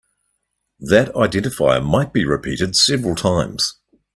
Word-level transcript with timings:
That 0.79 1.09
identifier 1.13 1.85
might 1.85 2.11
be 2.11 2.25
repeated 2.25 2.75
several 2.75 3.13
times. 3.13 3.75